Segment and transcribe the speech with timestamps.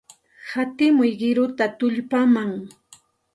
[0.51, 2.51] Hatimuy qiruta tullpaman.